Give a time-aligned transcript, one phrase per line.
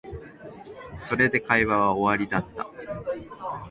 [0.97, 2.67] それで会話は終わりだった